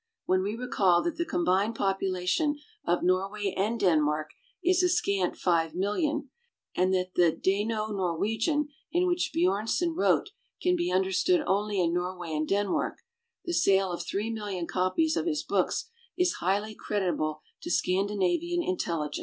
When 0.25 0.41
we 0.41 0.55
recall 0.55 1.03
that 1.03 1.17
the 1.17 1.25
combined 1.27 1.75
population 1.75 2.57
of 2.87 3.03
Norway 3.03 3.53
and 3.55 3.79
Denmark 3.79 4.31
is 4.63 4.81
a 4.81 4.89
scant 4.89 5.35
5,000,000 5.37 6.27
and 6.73 6.91
that 6.91 7.13
the 7.13 7.31
Dano 7.31 7.85
Norwegian 7.89 8.69
in 8.91 9.05
which 9.05 9.29
Bjom 9.31 9.69
son 9.69 9.93
wrote 9.95 10.31
can 10.59 10.75
be 10.75 10.91
understood 10.91 11.43
only 11.45 11.79
in 11.79 11.93
Norway 11.93 12.33
and 12.35 12.47
Denmark, 12.47 12.97
the 13.45 13.53
sale 13.53 13.91
of 13.91 14.03
3, 14.03 14.33
000,000 14.33 14.65
copies 14.65 15.15
of 15.15 15.27
his 15.27 15.43
books 15.43 15.91
is 16.17 16.33
highly 16.41 16.73
creditable 16.73 17.43
to 17.61 17.69
Scandinavian 17.69 18.63
intelli 18.63 19.09
gence. 19.13 19.19